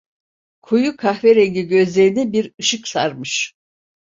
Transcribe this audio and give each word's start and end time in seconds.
Koyu 0.61 0.97
kahverengi 0.97 1.67
gözlerini 1.67 2.33
bir 2.33 2.53
ışık 2.61 2.87
sarmış. 2.87 3.53